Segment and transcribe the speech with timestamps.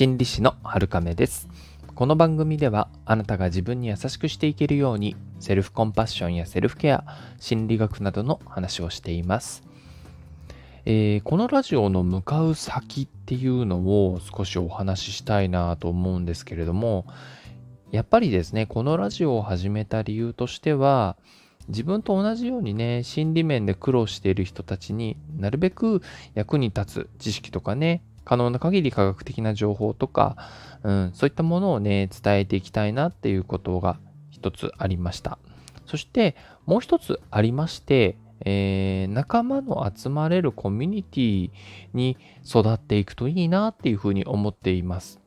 [0.00, 1.46] 心理師の春亀です。
[1.94, 7.04] この番組ではあなたが自分に優しくしていけるようにセルフコンパッションやセルフケア
[7.38, 9.62] 心理学などの話をしています。
[10.86, 17.04] えー、このラジオの向かう先っていうのを少しお話ししたいなと思うんですけれども
[17.90, 21.18] やっぱりですねこのラジオを始めた理由としては
[21.68, 26.00] 自分と同じようにね心理面で苦労している人たちになるべく
[26.32, 30.36] 役に立つ知識とかね可能な限り科学的な情報とか、
[30.84, 33.98] うん、そういったものをね伝えていきたいなっていうことが
[34.30, 35.40] 一つありました
[35.84, 38.16] そしてもう一つありまして
[38.46, 41.50] えー、仲間の集まれるコミュニティ
[41.92, 45.19] に育っていくといいなっていうふうに思っています。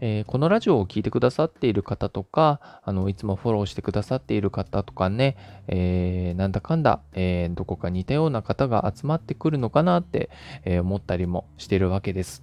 [0.00, 5.36] えー、このラジオを聴いてくださっている方とか、あのいつもフォローしてくださっている方とかね、
[5.68, 10.30] えー、なんだかんだ、えー、どこか似たような方が集まってくるのかなって、
[10.64, 12.42] え思ったりもしてるわけです。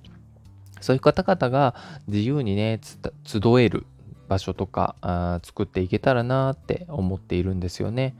[0.81, 1.75] そういう方々が
[2.07, 2.79] 自由にね、
[3.23, 3.85] 集える
[4.27, 8.15] 場所とかあ作っていけたらなって思っているんですよね。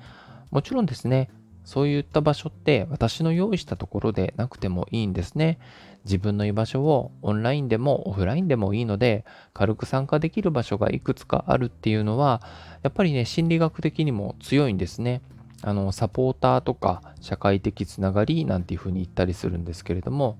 [0.52, 1.30] もちろんですね、
[1.68, 5.60] そういった場所って私の用意したところでなくてもいいんですね。
[6.06, 12.42] 自分の居場所をオンラインでもオフラインでもいいので軽く参加できる場所がいくつかあるっていうのは
[12.84, 15.22] やっぱりね心理学的にも強いんですね。
[15.64, 20.38] あのサポーターとか社会的つながりなんていうふうに言ったりするんですけれども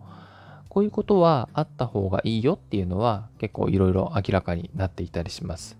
[0.70, 5.78] こういうことはあった方がいいよっていうのは結構いろいろ明らかになっていたりします。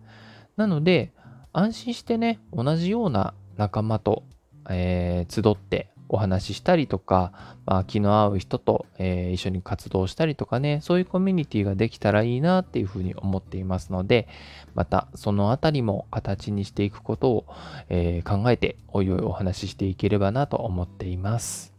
[0.56, 1.12] なので
[1.54, 4.24] 安心してね同じような仲間と
[4.70, 7.32] えー、集ってお話ししたりとか、
[7.66, 14.28] まあ、気の合う人と、えー、一緒に活動したりとかね、そういうコミュニティができたらいいなっていうふうに思っていますので、
[14.76, 17.46] またそのあたりも形にしていくことを、
[17.90, 21.74] えー、考えておいおいお話ししていければなと思っています。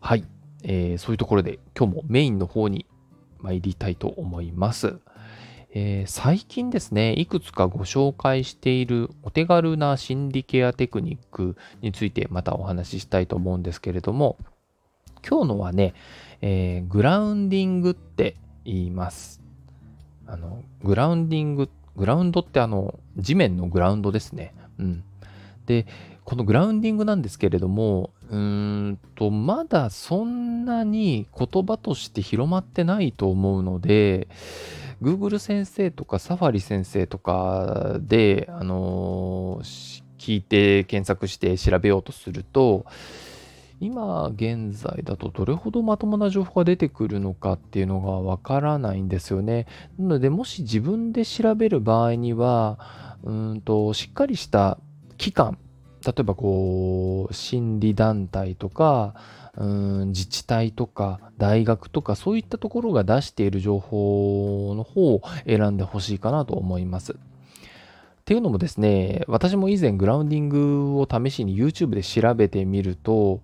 [0.00, 0.24] はい、
[0.64, 2.86] えー、そういうところで今日もメインの方に
[3.38, 5.00] 参りたいと思います。
[5.72, 14.36] えー、最近ですね、いくつかご紹介しているお手軽な心理ケアテクニックについてまたお話ししたいと思うんですけれども、
[15.28, 15.94] 今日のはね、
[16.40, 19.40] えー、グラウンディングって言います。
[20.26, 24.54] あの、グラウンディング、グラウンドってあの、地面のグラウンドですね。
[24.78, 25.04] うん。
[25.66, 25.86] で、
[26.24, 28.38] このグラウンディングなんですけれども、うー
[28.90, 34.26] んと、まだそんなに言葉として広まってないと思うので、
[35.02, 42.84] Google 先生とか Safari 先生とかで、あのー、聞いて検索して調べようとすると、
[43.80, 49.66] 今現在だとどれほどまともな情報が出てくるのかっていうのがわからないんですよね。
[49.98, 52.78] なので、もし自分で調べる場合には、
[53.24, 54.78] うんと、しっかりした
[55.16, 55.56] 機関、
[56.06, 59.14] 例えばこう、心理団体とか、
[59.56, 67.12] うん自治体とか大学とかそういったところが出している情報の方を選んでほしいかなと思います。
[67.12, 67.16] っ
[68.24, 73.40] ていうのもですね、私も以前グラウンディングを試しに YouTube で調べてみると、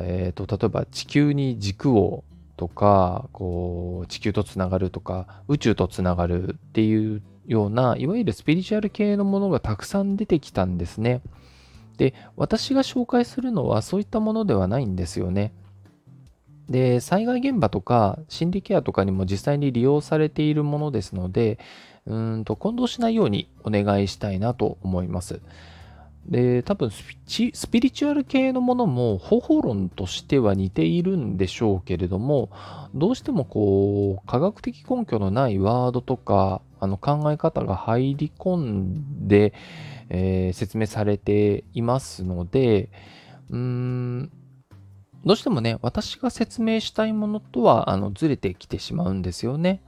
[0.00, 2.24] えーと、例えば地球に軸を
[2.56, 11.20] とかこう地球とつながるとか宇宙とつながるっていうようないわゆるスピリチュアル系のものがたくさん出てきたんですね。
[11.96, 15.52] で、私が紹介するのはそういったものではないんですよね。
[16.68, 21.58] で、災害現場とか心理ケアとかにも実際に利用されているものですので、
[22.06, 25.40] うんと混同しないようにお願いしたいなと思います。
[26.28, 27.04] で、多分ス
[27.70, 32.50] ピリチュアル系のものも方法論としては似ているんでしょうけれども、
[32.94, 39.52] どうしてもこう、科学的根拠のないワードとか、あの考え方が入り込んで、
[40.08, 42.90] えー、説明されていますので、
[43.50, 44.32] うーん、
[45.24, 49.82] どうしてもね、私が説明したいものとはあのずれてきてしまうんですよね。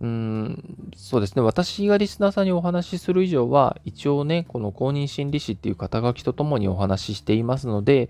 [0.00, 1.42] うん、そうですね。
[1.42, 8.08] 私がリスナーさんにお話しする以上は、一応ね、この公認心理師っていう肩書きとともにお話ししていますので、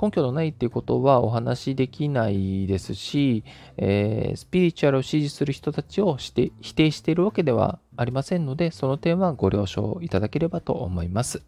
[0.00, 3.44] 根拠のないっていうことはお話しできないですし、
[3.76, 11.42] えー、スピリチュアルを支持する人たちをして否定しているわけではありませんので、その点はご了承いただければと思います。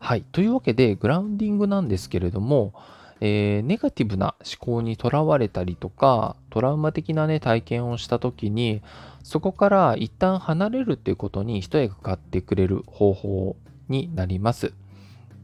[0.00, 0.22] はい。
[0.32, 2.72] というわけで、グラウンディングなんですけれども、
[3.20, 8.82] えー、ネガティブな思考にとらわれたりとか、トラウマ的なね、体験をした時に、
[9.22, 13.56] そこから一旦離れるっていうことに一役買ってくれる方法
[13.88, 14.72] になります。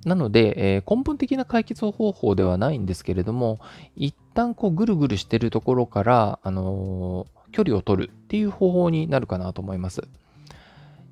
[0.05, 3.59] なので、えー、根本的な解決方法ではないんですけれども、
[3.97, 10.07] 一旦こうぐるぐるしてるところから、あのー、距離を取るっていう方法になるかなと思います。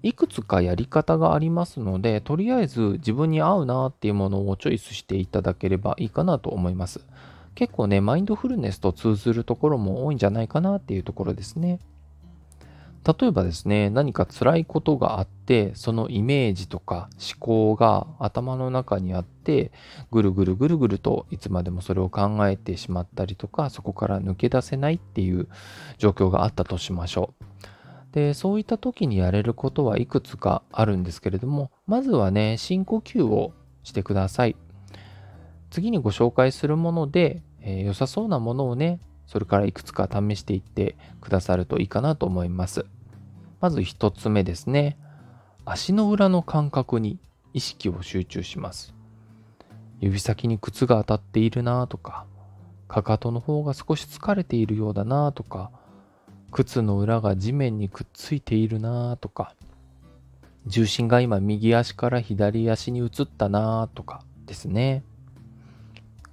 [0.02, 7.00] いくつかやり方がありますので、とりあえず自分に合うなっていうものをチョイスしていただければいいかなと思います。
[7.54, 11.78] 結構ね、マインドフルネスと通ずるところも多いんじゃないかなっていうところですね。
[13.04, 19.72] 例えばですね、何か辛いことがあって、そのイメージとか思考が頭の中にあって、
[20.12, 25.48] ぐるぐるぐるぐるといつまでもそれを考えてしまったりとか、そこから抜け出せないっていう
[25.98, 27.44] 状況があったとしましょう。
[28.12, 33.52] で、そういった時にやれることはいくつかあるんですけれども、まずはね、深呼吸を
[33.82, 34.54] してください。
[35.70, 39.00] 次にご紹介するもので、えー、良さそうなものをね、
[39.32, 42.84] それからいくつか試していってくださるといいかなと思います。
[43.62, 44.98] まず一つ目ですね。
[45.64, 47.18] 足の裏の感覚に
[47.54, 48.92] 意識を集中します。
[50.00, 52.26] 指先に靴が当たっているなとか、
[52.88, 55.70] かかとの方が少し疲れているようだなとか、
[56.50, 59.54] 靴の裏が地面にくっついているなとか、
[60.66, 65.02] 重心が今右足から左足に移ったなとかですね。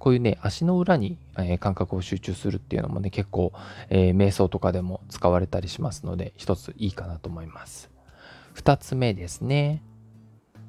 [0.00, 3.52] こういうね、足の裏に、えー、感覚を集中するっていうのもね、結構、
[3.90, 7.90] えー、瞑想とかでも使われたりしますので、一ついいかなと思います。
[8.54, 9.82] 二つ目ですね。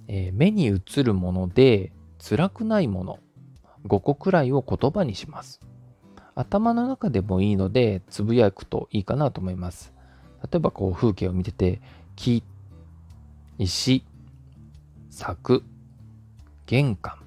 [0.10, 3.19] えー、目に映るもので辛くないもの
[3.88, 5.62] 5個くらいを言葉にします。
[6.36, 9.94] 頭の中でもいいので、つぶやくといいかなと思います。
[10.44, 11.81] 例えばこう風景を見てて、
[12.18, 12.44] 木、
[13.57, 14.04] 石、
[15.10, 15.63] 柵、
[16.66, 17.22] 玄関、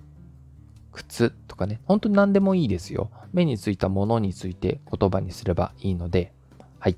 [0.94, 3.10] 靴とかね、本当に何でもいいですよ。
[3.32, 6.32] 目についたものについて言葉にすればいいので、
[6.78, 6.96] はい。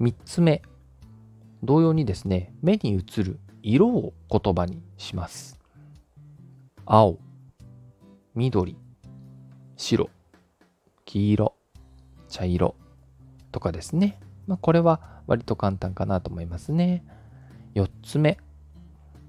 [0.00, 0.62] 3つ目、
[1.62, 5.58] 同様にですね、目に映る色を言葉にします。
[6.84, 7.18] 青、
[8.34, 8.76] 緑、
[9.76, 10.10] 白、
[11.04, 11.54] 黄色、
[12.28, 12.74] 茶色
[13.52, 14.18] とかですね。
[14.48, 17.04] まあ、これは割と簡単かなと思いますね。
[17.74, 18.38] 4つ目、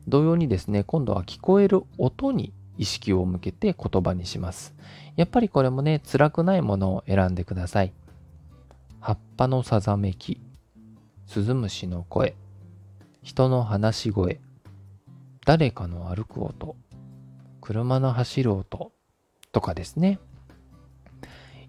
[0.07, 4.73] 同様にですね、今度は聞こえる音に意識を向けて言葉にします。
[5.17, 7.91] やっぱりこれもね、辛くないものを選んでください。
[9.01, 10.39] 葉っぱのさざめき、
[11.27, 12.35] スズムシの声、
[13.21, 14.39] 人の話し声、
[15.45, 16.77] 誰かの歩く音、
[17.59, 18.93] 車の走る音
[19.51, 20.17] とかですね。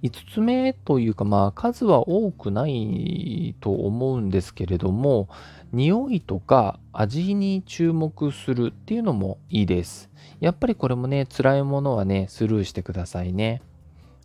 [0.02, 5.28] 5つ目というかまあ数は多くないと思うんですけれども
[5.72, 10.10] 匂いとか味に注目するっていうのもいいです。
[10.40, 13.62] やっぱりこれもね辛いものはねスルーしてくださいね。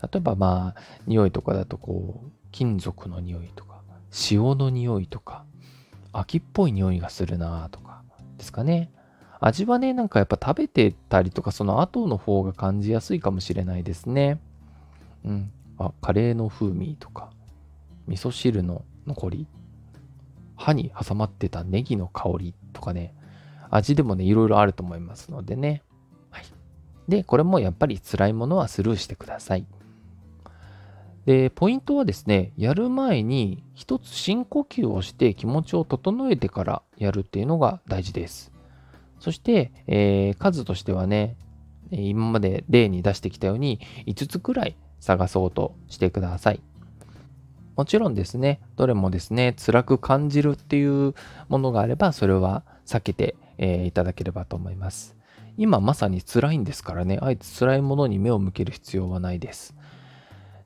[0.02, 3.82] 例えばまあ匂いとかだとこう金属の匂いとか
[4.32, 5.44] 塩の匂いとか
[6.14, 8.02] 秋っぽい匂いがするなとか
[8.38, 8.92] ですかね。
[9.42, 14.40] 味はねなんかやっぱ食べてたりとかその後の方が感じやすいかもしれないですね。
[15.26, 15.52] うん。
[15.78, 17.32] あ、カレーの風味とか、
[18.08, 19.48] 味噌汁の残り、
[20.56, 23.14] 歯に挟まってたネギの香りとかね、
[23.70, 25.84] 味でもね、いろいろあると思いますのでね。
[26.30, 26.46] はい。
[27.08, 29.66] で、これもやっぱり辛いものはスルーしてください。
[31.26, 38.52] で、ポイントはですね、やる前に一つ深呼吸をして気持ちを整えてからやるっていうのが大事です。
[39.20, 41.36] そして、えー、数としてはね、
[41.92, 46.62] 今まで例に出してきたように5つくらい探そうとしてください。
[47.76, 51.14] もちろんですね、どれもですね、辛く感じるっていう
[51.48, 55.16] ものがあれば、それは避けて、えー、いただければと思います。
[55.58, 59.76] 今まさに辛いんですからね、あえて辛いものに目を向ける必要はないです。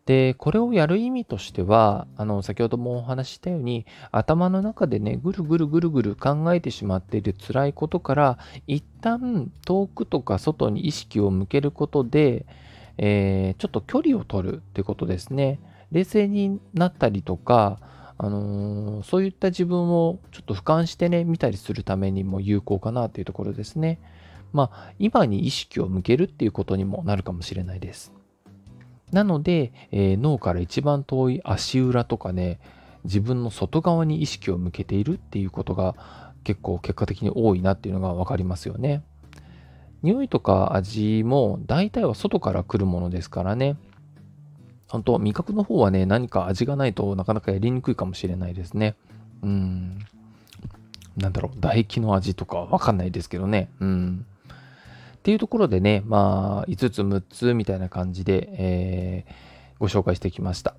[0.05, 12.45] で、これをやる意味としては、あの、先ほどもお話ししたように、頭の中でね、ぐるぐるぐるぐる考えてしまっている辛いことから、一旦遠くとか外に意識を向けることで、
[13.01, 15.59] えー、ちょっと距離を取るってことですね。
[15.91, 17.79] 冷静になったりとか、
[18.17, 24.01] あのー、そういった自分をちょっと俯瞰してね、見たりするためにも有効かなというところですね。
[24.51, 28.11] まあ、今に意識を向けるっていうことにもなるかもしれないです。
[29.13, 32.59] なので、えー、脳から一番遠い足裏とかね、
[33.05, 35.95] 自分の外側に意識を向けているっていうことが
[36.43, 39.03] 結構結果的に多いなっていうのがわかりますよね。
[40.01, 43.77] 匂いとか味も大体は外から来るものですからね。
[44.87, 48.95] 本当味覚の方はね、何か味がないとなかなかやりにくいかもしれないですね。
[49.43, 49.99] うん。
[51.15, 53.69] なんだろう、唾液の味とかわかんないですけどね。
[53.79, 54.25] うん。
[55.17, 59.33] っていうところでね、まあ、5つ、6つみたいな感じで、えー、
[59.79, 60.75] ご紹介してきました。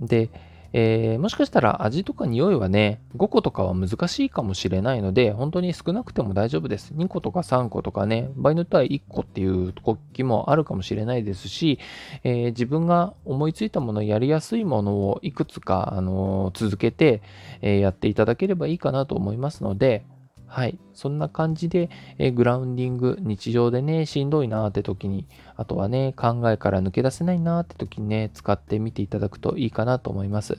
[0.00, 0.28] で、
[0.76, 6.92] えー、もしかしたら味とか匂いはね、5個とかは難しいかもしれないので、本当に少なくても大丈夫です。
[6.94, 11.78] 2個とか3個とかね、場合によっては1個っていう時もあるかもしれないですし、
[12.24, 17.22] えー、自分が思いついたもの、やりやすいものをいくつか、あのー、続けて、
[17.62, 20.04] えやっていただければいいかなと思いますので、
[20.46, 20.78] はい。
[20.92, 30.58] そんな感じで、えグラウンディング、日常でね、しんどいなーって時に、あとはね、考えから抜け出せないなーって時にね、使ってみていただくといいかなと思います。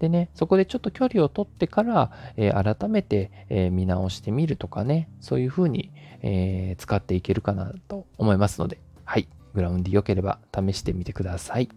[0.00, 9.28] でね、そこでちょっと距離を取ってから、えー、改めて、えー、見直してみるとかね、そういう風に、えー、使っていけるかなと思いますので、はい。
[9.54, 11.68] グラウンディ良ければ試してみてください。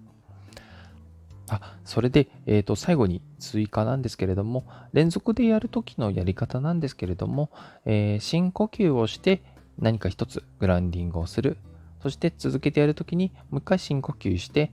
[1.47, 7.49] あ、それで、えっ、ー、と、最後に追加なんですけれども、連続でやるときのやり方なんですけれども、
[7.85, 9.41] えー、深呼吸をして
[9.79, 11.57] 何か一つグラウンディングをする。
[12.01, 14.71] そして続けてやるときにもう一回深呼吸して、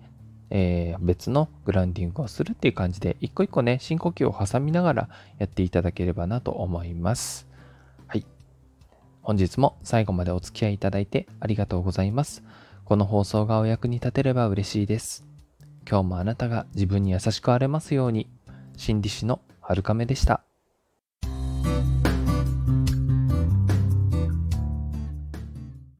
[0.50, 7.46] えー、別のグラウンディングをするっていう感じで、一個一個ね、深呼吸を挟みながらやっていただければなと思います。
[8.06, 8.26] はい。
[9.22, 12.42] 本日も最後までお付き合いいただいてありがとうございます。
[12.84, 15.31] この放送がお役に立てれば嬉しいです。
[15.88, 18.28] 今日もあなたが自分に優しくあれますように。
[18.76, 20.51] 心理師の春亀でした。